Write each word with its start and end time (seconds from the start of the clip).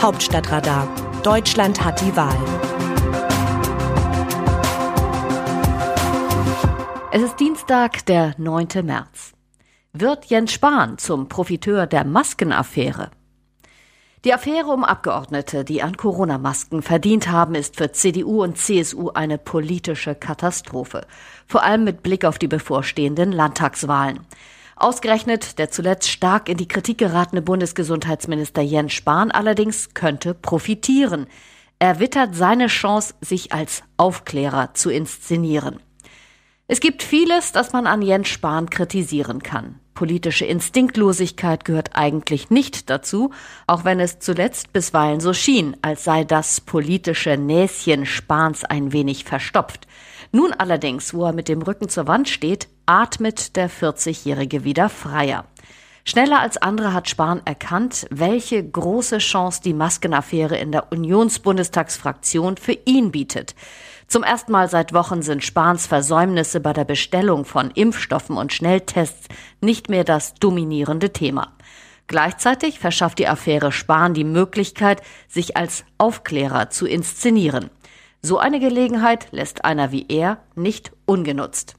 Hauptstadtradar. 0.00 0.88
Deutschland 1.24 1.84
hat 1.84 2.00
die 2.00 2.14
Wahl. 2.14 2.38
Es 7.10 7.20
ist 7.20 7.40
Dienstag, 7.40 8.06
der 8.06 8.34
9. 8.38 8.68
März. 8.84 9.32
Wird 9.92 10.26
Jens 10.26 10.52
Spahn 10.52 10.98
zum 10.98 11.28
Profiteur 11.28 11.88
der 11.88 12.04
Maskenaffäre? 12.04 13.10
Die 14.24 14.32
Affäre 14.32 14.68
um 14.68 14.84
Abgeordnete, 14.84 15.64
die 15.64 15.82
an 15.82 15.96
Corona-Masken 15.96 16.82
verdient 16.82 17.28
haben, 17.28 17.56
ist 17.56 17.74
für 17.74 17.90
CDU 17.90 18.44
und 18.44 18.56
CSU 18.56 19.10
eine 19.10 19.36
politische 19.36 20.14
Katastrophe. 20.14 21.08
Vor 21.48 21.64
allem 21.64 21.82
mit 21.82 22.04
Blick 22.04 22.24
auf 22.24 22.38
die 22.38 22.46
bevorstehenden 22.46 23.32
Landtagswahlen. 23.32 24.20
Ausgerechnet 24.80 25.58
der 25.58 25.70
zuletzt 25.70 26.08
stark 26.08 26.48
in 26.48 26.56
die 26.56 26.68
Kritik 26.68 26.98
geratene 26.98 27.42
Bundesgesundheitsminister 27.42 28.62
Jens 28.62 28.92
Spahn 28.92 29.32
allerdings 29.32 29.92
könnte 29.92 30.34
profitieren. 30.34 31.26
Er 31.80 31.98
wittert 31.98 32.36
seine 32.36 32.68
Chance, 32.68 33.14
sich 33.20 33.52
als 33.52 33.82
Aufklärer 33.96 34.74
zu 34.74 34.90
inszenieren. 34.90 35.80
Es 36.68 36.78
gibt 36.78 37.02
vieles, 37.02 37.50
das 37.50 37.72
man 37.72 37.88
an 37.88 38.02
Jens 38.02 38.28
Spahn 38.28 38.70
kritisieren 38.70 39.42
kann. 39.42 39.80
Politische 39.94 40.44
Instinktlosigkeit 40.44 41.64
gehört 41.64 41.96
eigentlich 41.96 42.50
nicht 42.50 42.88
dazu, 42.88 43.32
auch 43.66 43.84
wenn 43.84 43.98
es 43.98 44.20
zuletzt 44.20 44.72
bisweilen 44.72 45.18
so 45.18 45.32
schien, 45.32 45.76
als 45.82 46.04
sei 46.04 46.22
das 46.22 46.60
politische 46.60 47.36
Näschen 47.36 48.06
Spahns 48.06 48.64
ein 48.64 48.92
wenig 48.92 49.24
verstopft. 49.24 49.88
Nun 50.32 50.52
allerdings, 50.52 51.14
wo 51.14 51.24
er 51.24 51.32
mit 51.32 51.48
dem 51.48 51.62
Rücken 51.62 51.88
zur 51.88 52.06
Wand 52.06 52.28
steht, 52.28 52.68
atmet 52.86 53.56
der 53.56 53.70
40-Jährige 53.70 54.64
wieder 54.64 54.88
freier. 54.88 55.44
Schneller 56.04 56.40
als 56.40 56.56
andere 56.56 56.94
hat 56.94 57.08
Spahn 57.08 57.42
erkannt, 57.44 58.06
welche 58.10 58.66
große 58.66 59.18
Chance 59.18 59.60
die 59.62 59.74
Maskenaffäre 59.74 60.56
in 60.56 60.72
der 60.72 60.90
Unionsbundestagsfraktion 60.90 62.56
für 62.56 62.78
ihn 62.86 63.10
bietet. 63.10 63.54
Zum 64.06 64.22
ersten 64.22 64.52
Mal 64.52 64.70
seit 64.70 64.94
Wochen 64.94 65.20
sind 65.20 65.44
Spahns 65.44 65.86
Versäumnisse 65.86 66.60
bei 66.60 66.72
der 66.72 66.86
Bestellung 66.86 67.44
von 67.44 67.70
Impfstoffen 67.70 68.38
und 68.38 68.54
Schnelltests 68.54 69.28
nicht 69.60 69.90
mehr 69.90 70.04
das 70.04 70.32
dominierende 70.32 71.12
Thema. 71.12 71.52
Gleichzeitig 72.06 72.78
verschafft 72.78 73.18
die 73.18 73.28
Affäre 73.28 73.70
Spahn 73.70 74.14
die 74.14 74.24
Möglichkeit, 74.24 75.02
sich 75.28 75.58
als 75.58 75.84
Aufklärer 75.98 76.70
zu 76.70 76.86
inszenieren. 76.86 77.68
So 78.28 78.36
eine 78.36 78.60
Gelegenheit 78.60 79.28
lässt 79.30 79.64
einer 79.64 79.90
wie 79.90 80.04
er 80.06 80.36
nicht 80.54 80.92
ungenutzt. 81.06 81.76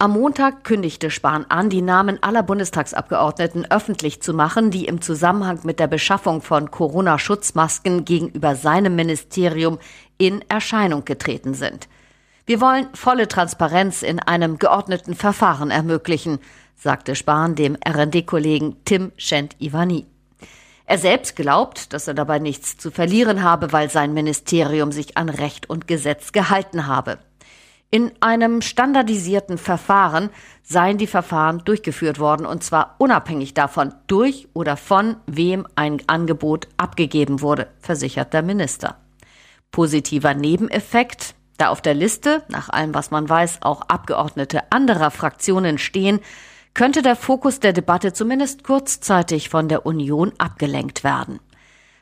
Am 0.00 0.10
Montag 0.10 0.64
kündigte 0.64 1.08
Spahn 1.08 1.46
an, 1.48 1.70
die 1.70 1.82
Namen 1.82 2.20
aller 2.20 2.42
Bundestagsabgeordneten 2.42 3.70
öffentlich 3.70 4.20
zu 4.20 4.34
machen, 4.34 4.72
die 4.72 4.86
im 4.86 5.00
Zusammenhang 5.00 5.60
mit 5.62 5.78
der 5.78 5.86
Beschaffung 5.86 6.42
von 6.42 6.72
Corona-Schutzmasken 6.72 8.04
gegenüber 8.04 8.56
seinem 8.56 8.96
Ministerium 8.96 9.78
in 10.16 10.44
Erscheinung 10.48 11.04
getreten 11.04 11.54
sind. 11.54 11.88
Wir 12.44 12.60
wollen 12.60 12.88
volle 12.94 13.28
Transparenz 13.28 14.02
in 14.02 14.18
einem 14.18 14.58
geordneten 14.58 15.14
Verfahren 15.14 15.70
ermöglichen, 15.70 16.40
sagte 16.74 17.14
Spahn 17.14 17.54
dem 17.54 17.76
RD-Kollegen 17.88 18.78
Tim 18.84 19.12
Schent-Ivani. 19.16 20.06
Er 20.90 20.96
selbst 20.96 21.36
glaubt, 21.36 21.92
dass 21.92 22.08
er 22.08 22.14
dabei 22.14 22.38
nichts 22.38 22.78
zu 22.78 22.90
verlieren 22.90 23.42
habe, 23.42 23.72
weil 23.72 23.90
sein 23.90 24.14
Ministerium 24.14 24.90
sich 24.90 25.18
an 25.18 25.28
Recht 25.28 25.68
und 25.68 25.86
Gesetz 25.86 26.32
gehalten 26.32 26.86
habe. 26.86 27.18
In 27.90 28.10
einem 28.20 28.62
standardisierten 28.62 29.58
Verfahren 29.58 30.30
seien 30.62 30.96
die 30.96 31.06
Verfahren 31.06 31.62
durchgeführt 31.62 32.18
worden, 32.18 32.46
und 32.46 32.64
zwar 32.64 32.94
unabhängig 32.96 33.52
davon, 33.52 33.92
durch 34.06 34.48
oder 34.54 34.78
von 34.78 35.16
wem 35.26 35.66
ein 35.74 35.98
Angebot 36.06 36.68
abgegeben 36.78 37.42
wurde, 37.42 37.66
versichert 37.80 38.32
der 38.32 38.42
Minister. 38.42 38.96
Positiver 39.70 40.32
Nebeneffekt, 40.32 41.34
da 41.58 41.68
auf 41.68 41.82
der 41.82 41.94
Liste, 41.94 42.44
nach 42.48 42.70
allem 42.70 42.94
was 42.94 43.10
man 43.10 43.28
weiß, 43.28 43.58
auch 43.60 43.82
Abgeordnete 43.82 44.72
anderer 44.72 45.10
Fraktionen 45.10 45.76
stehen, 45.76 46.20
könnte 46.78 47.02
der 47.02 47.16
Fokus 47.16 47.58
der 47.58 47.72
Debatte 47.72 48.12
zumindest 48.12 48.62
kurzzeitig 48.62 49.48
von 49.48 49.66
der 49.66 49.84
Union 49.84 50.30
abgelenkt 50.38 51.02
werden. 51.02 51.40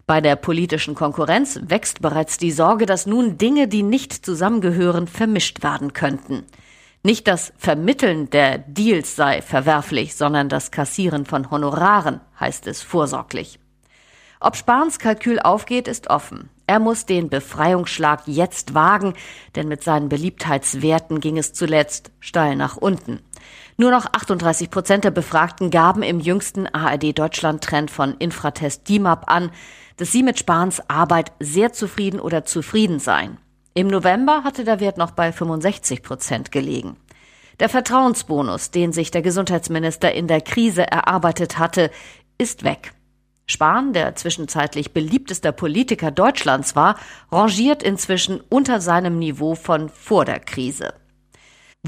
Bei 0.06 0.20
der 0.20 0.36
politischen 0.36 0.94
Konkurrenz 0.94 1.58
wächst 1.62 2.02
bereits 2.02 2.36
die 2.36 2.50
Sorge, 2.50 2.84
dass 2.84 3.06
nun 3.06 3.38
Dinge, 3.38 3.68
die 3.68 3.82
nicht 3.82 4.12
zusammengehören, 4.12 5.06
vermischt 5.06 5.62
werden 5.62 5.94
könnten. 5.94 6.44
Nicht 7.02 7.26
das 7.26 7.54
Vermitteln 7.56 8.28
der 8.28 8.58
Deals 8.58 9.16
sei 9.16 9.40
verwerflich, 9.40 10.14
sondern 10.14 10.50
das 10.50 10.70
Kassieren 10.70 11.24
von 11.24 11.50
Honoraren, 11.50 12.20
heißt 12.38 12.66
es 12.66 12.82
vorsorglich. 12.82 13.58
Ob 14.40 14.56
Spahns 14.56 14.98
Kalkül 14.98 15.40
aufgeht, 15.40 15.88
ist 15.88 16.10
offen. 16.10 16.50
Er 16.66 16.80
muss 16.80 17.06
den 17.06 17.30
Befreiungsschlag 17.30 18.24
jetzt 18.26 18.74
wagen, 18.74 19.14
denn 19.54 19.68
mit 19.68 19.82
seinen 19.82 20.10
Beliebtheitswerten 20.10 21.20
ging 21.20 21.38
es 21.38 21.54
zuletzt 21.54 22.10
steil 22.20 22.56
nach 22.56 22.76
unten. 22.76 23.20
Nur 23.76 23.90
noch 23.90 24.06
38 24.06 24.70
Prozent 24.70 25.04
der 25.04 25.10
Befragten 25.10 25.70
gaben 25.70 26.02
im 26.02 26.20
jüngsten 26.20 26.66
ARD-Deutschland-Trend 26.66 27.90
von 27.90 28.14
Infratest 28.18 28.88
DIMAP 28.88 29.30
an, 29.30 29.50
dass 29.96 30.12
sie 30.12 30.22
mit 30.22 30.38
Spahns 30.38 30.80
Arbeit 30.88 31.32
sehr 31.40 31.72
zufrieden 31.72 32.20
oder 32.20 32.44
zufrieden 32.44 32.98
seien. 32.98 33.38
Im 33.74 33.88
November 33.88 34.44
hatte 34.44 34.64
der 34.64 34.80
Wert 34.80 34.96
noch 34.96 35.10
bei 35.10 35.32
65 35.32 36.02
Prozent 36.02 36.52
gelegen. 36.52 36.96
Der 37.60 37.68
Vertrauensbonus, 37.68 38.70
den 38.70 38.92
sich 38.92 39.10
der 39.10 39.22
Gesundheitsminister 39.22 40.12
in 40.12 40.28
der 40.28 40.40
Krise 40.40 40.86
erarbeitet 40.86 41.58
hatte, 41.58 41.90
ist 42.38 42.64
weg. 42.64 42.92
Spahn, 43.46 43.92
der 43.92 44.14
zwischenzeitlich 44.16 44.92
beliebtester 44.92 45.52
Politiker 45.52 46.10
Deutschlands 46.10 46.74
war, 46.74 46.96
rangiert 47.30 47.82
inzwischen 47.82 48.40
unter 48.48 48.80
seinem 48.80 49.18
Niveau 49.18 49.54
von 49.54 49.88
vor 49.88 50.24
der 50.24 50.40
Krise. 50.40 50.94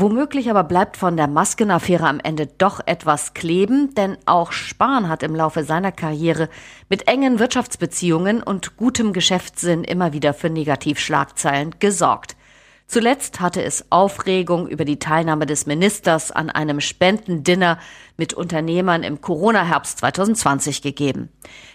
Womöglich 0.01 0.49
aber 0.49 0.63
bleibt 0.63 0.97
von 0.97 1.17
der 1.17 1.27
Maskenaffäre 1.27 2.07
am 2.07 2.21
Ende 2.21 2.47
doch 2.47 2.79
etwas 2.87 3.35
kleben, 3.35 3.95
denn 3.97 4.17
auch 4.27 4.53
Spahn 4.53 5.09
hat 5.09 5.25
im 5.25 5.35
Laufe 5.35 5.65
seiner 5.65 5.91
Karriere 5.91 6.49
mit 6.89 7.09
engen 7.09 7.41
Wirtschaftsbeziehungen 7.41 8.41
und 8.41 8.77
gutem 8.77 9.13
Geschäftssinn 9.13 9.83
immer 9.83 10.13
wieder 10.13 10.35
für 10.35 10.51
Negativschlagzeilen 10.51 11.75
gesorgt. 11.81 12.37
Zuletzt 12.91 13.41
hatte 13.41 13.63
es 13.63 13.85
Aufregung 13.91 14.67
über 14.67 14.87
die 14.87 14.99
Teilnahme 14.99 15.45
des 15.45 15.67
Ministers 15.67 16.33
an 16.33 16.49
einem 16.49 16.81
Spendendinner 16.81 17.79
mit 18.17 18.33
Unternehmern 18.33 19.03
im 19.03 19.21
Corona-Herbst 19.21 19.99
2020 19.99 20.81
gegeben. 20.81 21.29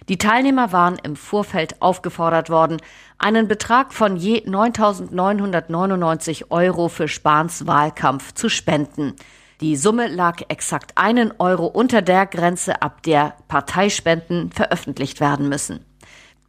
Die 0.09 0.17
Teilnehmer 0.17 0.71
waren 0.71 0.97
im 1.03 1.15
Vorfeld 1.15 1.83
aufgefordert 1.83 2.49
worden, 2.49 2.77
einen 3.19 3.47
Betrag 3.47 3.93
von 3.93 4.17
je 4.17 4.39
9.999 4.39 6.45
Euro 6.49 6.87
für 6.87 7.07
Spahns 7.07 7.67
Wahlkampf 7.67 8.33
zu 8.33 8.49
spenden. 8.49 9.13
Die 9.61 9.75
Summe 9.75 10.07
lag 10.07 10.41
exakt 10.47 10.97
einen 10.97 11.31
Euro 11.37 11.67
unter 11.67 12.01
der 12.01 12.25
Grenze, 12.25 12.81
ab 12.81 13.03
der 13.03 13.35
Parteispenden 13.47 14.51
veröffentlicht 14.51 15.19
werden 15.19 15.47
müssen. 15.47 15.85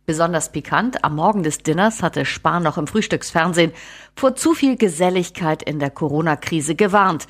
Besonders 0.06 0.52
pikant, 0.52 1.02
am 1.02 1.16
Morgen 1.16 1.42
des 1.42 1.58
Dinners 1.58 2.02
hatte 2.02 2.26
Spahn 2.26 2.62
noch 2.62 2.76
im 2.76 2.86
Frühstücksfernsehen 2.86 3.72
vor 4.14 4.36
zu 4.36 4.52
viel 4.52 4.76
Geselligkeit 4.76 5.62
in 5.62 5.78
der 5.78 5.90
Corona-Krise 5.90 6.74
gewarnt. 6.74 7.26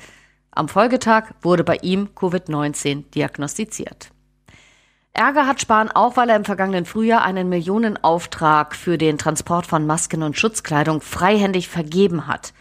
Am 0.51 0.67
Folgetag 0.67 1.31
wurde 1.41 1.63
bei 1.63 1.77
ihm 1.77 2.09
Covid-19 2.15 3.09
diagnostiziert. 3.11 4.09
Ärger 5.13 5.47
hat 5.47 5.61
Spahn 5.61 5.89
auch, 5.89 6.17
weil 6.17 6.29
er 6.29 6.35
im 6.35 6.43
vergangenen 6.43 6.83
Frühjahr 6.83 7.23
einen 7.23 7.47
Millionenauftrag 7.47 8.75
für 8.75 8.97
den 8.97 9.17
Transport 9.17 9.65
von 9.65 9.87
Masken 9.87 10.23
und 10.23 10.37
Schutzkleidung 10.37 10.99
freihändig 10.99 11.69
vergeben 11.69 12.27
hat. 12.27 12.53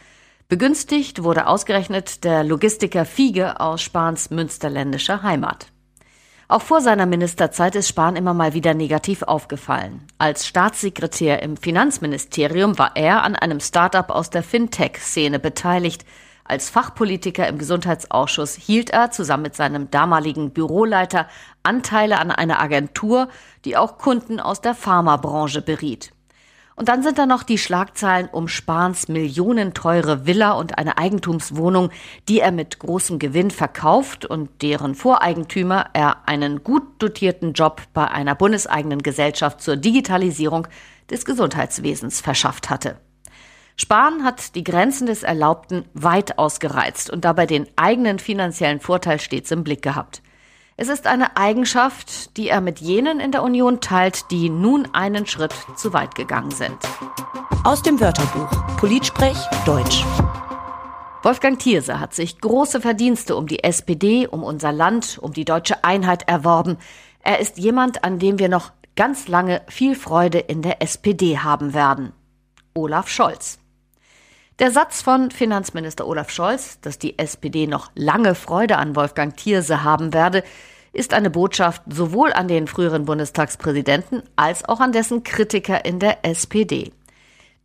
Begünstigt 0.48 1.24
wurde 1.24 1.48
ausgerechnet 1.48 2.22
der 2.22 2.44
Logistiker 2.44 3.04
Fiege 3.04 3.58
aus 3.58 3.82
Spahns 3.82 4.30
münsterländischer 4.30 5.24
Heimat. 5.24 5.73
Auch 6.46 6.62
vor 6.62 6.80
seiner 6.82 7.06
Ministerzeit 7.06 7.74
ist 7.74 7.88
Spahn 7.88 8.16
immer 8.16 8.34
mal 8.34 8.52
wieder 8.52 8.74
negativ 8.74 9.22
aufgefallen. 9.22 10.06
Als 10.18 10.46
Staatssekretär 10.46 11.42
im 11.42 11.56
Finanzministerium 11.56 12.78
war 12.78 12.92
er 12.96 13.22
an 13.22 13.34
einem 13.34 13.60
Start-up 13.60 14.10
aus 14.10 14.28
der 14.28 14.42
Fintech-Szene 14.42 15.38
beteiligt. 15.38 16.04
Als 16.44 16.68
Fachpolitiker 16.68 17.48
im 17.48 17.56
Gesundheitsausschuss 17.56 18.54
hielt 18.54 18.90
er 18.90 19.10
zusammen 19.10 19.44
mit 19.44 19.56
seinem 19.56 19.90
damaligen 19.90 20.50
Büroleiter 20.50 21.26
Anteile 21.62 22.18
an 22.18 22.30
einer 22.30 22.60
Agentur, 22.60 23.28
die 23.64 23.78
auch 23.78 23.96
Kunden 23.96 24.38
aus 24.38 24.60
der 24.60 24.74
Pharmabranche 24.74 25.62
beriet. 25.62 26.12
Und 26.76 26.88
dann 26.88 27.02
sind 27.04 27.18
da 27.18 27.26
noch 27.26 27.44
die 27.44 27.58
Schlagzeilen 27.58 28.28
um 28.28 28.48
Spahns 28.48 29.06
millionenteure 29.06 30.26
Villa 30.26 30.52
und 30.52 30.76
eine 30.76 30.98
Eigentumswohnung, 30.98 31.90
die 32.28 32.40
er 32.40 32.50
mit 32.50 32.80
großem 32.80 33.20
Gewinn 33.20 33.52
verkauft 33.52 34.26
und 34.26 34.50
deren 34.62 34.96
Voreigentümer 34.96 35.86
er 35.92 36.28
einen 36.28 36.64
gut 36.64 36.82
dotierten 36.98 37.52
Job 37.52 37.82
bei 37.92 38.08
einer 38.08 38.34
bundeseigenen 38.34 39.02
Gesellschaft 39.02 39.60
zur 39.60 39.76
Digitalisierung 39.76 40.66
des 41.10 41.24
Gesundheitswesens 41.24 42.20
verschafft 42.20 42.70
hatte. 42.70 42.96
Spahn 43.76 44.24
hat 44.24 44.54
die 44.54 44.64
Grenzen 44.64 45.06
des 45.06 45.22
Erlaubten 45.22 45.84
weit 45.94 46.38
ausgereizt 46.38 47.10
und 47.10 47.24
dabei 47.24 47.46
den 47.46 47.66
eigenen 47.76 48.18
finanziellen 48.18 48.80
Vorteil 48.80 49.20
stets 49.20 49.50
im 49.50 49.64
Blick 49.64 49.82
gehabt. 49.82 50.22
Es 50.76 50.88
ist 50.88 51.06
eine 51.06 51.36
Eigenschaft, 51.36 52.36
die 52.36 52.48
er 52.48 52.60
mit 52.60 52.80
jenen 52.80 53.20
in 53.20 53.30
der 53.30 53.44
Union 53.44 53.80
teilt, 53.80 54.32
die 54.32 54.50
nun 54.50 54.88
einen 54.92 55.24
Schritt 55.24 55.54
zu 55.76 55.92
weit 55.92 56.16
gegangen 56.16 56.50
sind. 56.50 56.76
Aus 57.62 57.82
dem 57.82 58.00
Wörterbuch 58.00 58.50
Politsprech 58.76 59.36
Deutsch. 59.64 60.04
Wolfgang 61.22 61.60
Thierse 61.60 62.00
hat 62.00 62.12
sich 62.12 62.40
große 62.40 62.80
Verdienste 62.80 63.36
um 63.36 63.46
die 63.46 63.62
SPD, 63.62 64.26
um 64.26 64.42
unser 64.42 64.72
Land, 64.72 65.16
um 65.22 65.32
die 65.32 65.44
deutsche 65.44 65.84
Einheit 65.84 66.28
erworben. 66.28 66.78
Er 67.20 67.38
ist 67.38 67.56
jemand, 67.56 68.02
an 68.02 68.18
dem 68.18 68.40
wir 68.40 68.48
noch 68.48 68.72
ganz 68.96 69.28
lange 69.28 69.62
viel 69.68 69.94
Freude 69.94 70.40
in 70.40 70.60
der 70.60 70.82
SPD 70.82 71.38
haben 71.38 71.72
werden. 71.72 72.12
Olaf 72.74 73.08
Scholz. 73.08 73.60
Der 74.60 74.70
Satz 74.70 75.02
von 75.02 75.32
Finanzminister 75.32 76.06
Olaf 76.06 76.30
Scholz, 76.30 76.78
dass 76.80 77.00
die 77.00 77.18
SPD 77.18 77.66
noch 77.66 77.90
lange 77.96 78.36
Freude 78.36 78.78
an 78.78 78.94
Wolfgang 78.94 79.36
Thierse 79.36 79.82
haben 79.82 80.14
werde, 80.14 80.44
ist 80.92 81.12
eine 81.12 81.28
Botschaft 81.28 81.82
sowohl 81.88 82.32
an 82.32 82.46
den 82.46 82.68
früheren 82.68 83.04
Bundestagspräsidenten 83.04 84.22
als 84.36 84.64
auch 84.64 84.78
an 84.78 84.92
dessen 84.92 85.24
Kritiker 85.24 85.84
in 85.84 85.98
der 85.98 86.24
SPD. 86.24 86.92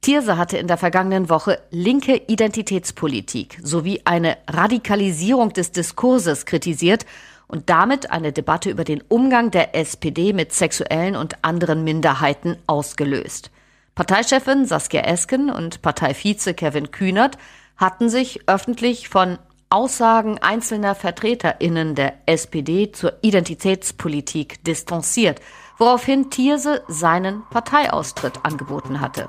Thierse 0.02 0.36
hatte 0.36 0.58
in 0.58 0.66
der 0.66 0.78
vergangenen 0.78 1.30
Woche 1.30 1.60
linke 1.70 2.24
Identitätspolitik 2.26 3.60
sowie 3.62 4.02
eine 4.06 4.38
Radikalisierung 4.48 5.54
des 5.54 5.72
Diskurses 5.72 6.48
kritisiert 6.48 7.06
und 7.48 7.70
damit 7.70 8.10
eine 8.10 8.32
Debatte 8.32 8.72
über 8.72 8.84
den 8.84 9.04
Umgang 9.08 9.52
der 9.52 9.76
SPD 9.76 10.34
mit 10.34 10.54
sexuellen 10.54 11.16
und 11.16 11.36
anderen 11.44 11.84
Minderheiten 11.84 12.58
ausgelöst. 12.66 13.52
Parteichefin 14.00 14.66
Saskia 14.66 15.02
Esken 15.02 15.50
und 15.50 15.82
Parteivize 15.82 16.54
Kevin 16.54 16.90
Kühnert 16.90 17.38
hatten 17.76 18.08
sich 18.08 18.48
öffentlich 18.48 19.10
von 19.10 19.38
Aussagen 19.70 20.38
einzelner 20.38 20.96
VertreterInnen 20.96 21.96
der 21.96 22.14
SPD 22.26 22.94
zur 22.94 23.16
Identitätspolitik 23.22 24.64
distanziert, 24.64 25.42
woraufhin 25.78 26.30
Thierse 26.30 26.82
seinen 26.88 27.44
Parteiaustritt 27.50 28.46
angeboten 28.46 29.02
hatte. 29.02 29.28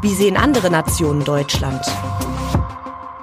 Wie 0.00 0.14
sehen 0.14 0.38
andere 0.38 0.70
Nationen 0.70 1.22
Deutschland? 1.22 1.84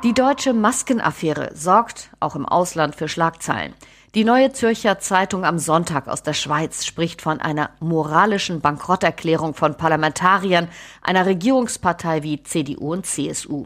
Die 0.03 0.13
deutsche 0.13 0.53
Maskenaffäre 0.53 1.55
sorgt 1.55 2.11
auch 2.19 2.35
im 2.35 2.45
Ausland 2.45 2.93
für 2.93 3.07
Schlagzeilen. 3.07 3.73
Die 4.15 4.23
neue 4.23 4.53
Zürcher 4.53 4.97
Zeitung 4.99 5.43
am 5.43 5.59
Sonntag 5.59 6.07
aus 6.07 6.23
der 6.23 6.31
Schweiz 6.31 6.85
spricht 6.85 7.21
von 7.21 7.41
einer 7.41 7.71
moralischen 7.81 8.61
Bankrotterklärung 8.61 9.53
von 9.53 9.75
Parlamentariern 9.75 10.69
einer 11.01 11.25
Regierungspartei 11.25 12.23
wie 12.23 12.41
CDU 12.41 12.93
und 12.93 13.05
CSU. 13.05 13.65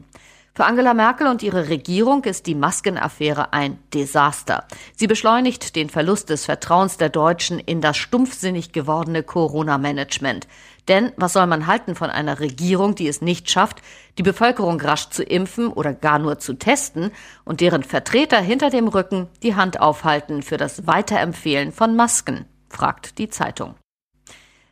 Für 0.56 0.66
Angela 0.66 0.96
Merkel 0.96 1.28
und 1.28 1.44
ihre 1.44 1.70
Regierung 1.70 2.24
ist 2.24 2.48
die 2.48 2.56
Maskenaffäre 2.56 3.54
ein 3.54 3.78
Desaster. 3.94 4.66
Sie 4.96 5.06
beschleunigt 5.06 5.76
den 5.76 5.92
Verlust 5.92 6.32
des 6.32 6.46
Vertrauens 6.46 6.98
der 6.98 7.10
Deutschen 7.10 7.60
in 7.60 7.80
das 7.80 7.98
stumpfsinnig 7.98 8.72
gewordene 8.72 9.22
Corona-Management. 9.22 10.48
Denn 10.88 11.12
was 11.18 11.34
soll 11.34 11.46
man 11.48 11.68
halten 11.68 11.96
von 11.96 12.10
einer 12.10 12.40
Regierung, 12.40 12.96
die 12.96 13.08
es 13.08 13.22
nicht 13.22 13.50
schafft, 13.50 13.82
die 14.18 14.24
Bevölkerung 14.24 14.80
rasch 14.82 15.10
zu 15.10 15.24
impfen 15.24 15.68
oder 15.68 15.94
gar 15.94 16.20
nur 16.20 16.40
zu 16.40 16.54
testen 16.54 17.12
und 17.46 17.62
deren 17.62 17.84
Vertreter 17.84 18.40
hinter 18.40 18.70
dem 18.70 18.88
Rücken 18.88 19.28
die 19.44 19.56
Hand 19.56 19.80
aufhalten 19.80 20.42
für 20.42 20.58
das 20.58 20.88
Weiterempfehlen 20.88 21.72
von 21.72 21.96
Masken? 21.96 22.46
fragt 22.70 23.18
die 23.18 23.30
Zeitung. 23.30 23.76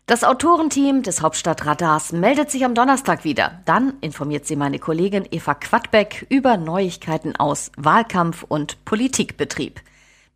Das 0.10 0.24
Autorenteam 0.24 1.04
des 1.04 1.22
Hauptstadtradars 1.22 2.14
meldet 2.14 2.50
sich 2.50 2.64
am 2.64 2.74
Donnerstag 2.74 3.26
wieder. 3.26 3.62
Dann 3.66 3.96
informiert 4.00 4.46
sie 4.46 4.56
meine 4.56 4.80
Kollegin 4.80 5.28
Eva 5.30 5.54
Quadbeck 5.54 6.26
über 6.30 6.56
Neuigkeiten 6.56 7.36
aus 7.36 7.74
Wahlkampf 7.76 8.46
und 8.48 8.86
Politikbetrieb. 8.86 9.82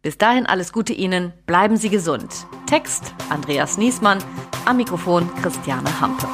Bis 0.02 0.18
dahin 0.18 0.48
alles 0.48 0.74
Gute 0.74 0.94
Ihnen, 0.94 1.32
bleiben 1.46 1.78
Sie 1.78 1.90
gesund. 1.90 2.48
Text 2.66 3.14
Andreas 3.30 3.78
Niesmann, 3.78 4.18
am 4.66 4.78
Mikrofon 4.78 5.30
Christiane 5.36 6.02
Hampe. 6.02 6.28